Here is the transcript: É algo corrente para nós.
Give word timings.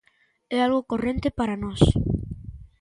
É 0.55 0.57
algo 0.61 0.87
corrente 0.91 1.29
para 1.39 1.59
nós. 1.63 1.81